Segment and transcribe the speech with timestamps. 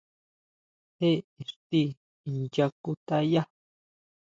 [0.97, 1.81] ¿Jé íxti
[2.31, 3.41] incha kutayá?